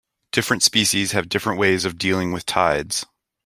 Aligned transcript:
Different 0.31 0.63
species 0.63 1.11
have 1.11 1.29
different 1.29 1.59
ways 1.59 1.85
of 1.85 1.99
dealing 1.99 2.31
with 2.31 2.43
tides. 2.43 3.05